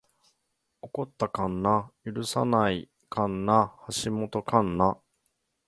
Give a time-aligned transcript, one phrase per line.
[0.81, 3.69] 起こった神無許さない神無
[4.03, 4.97] 橋本神無